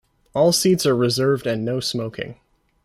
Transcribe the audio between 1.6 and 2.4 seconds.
no-smoking.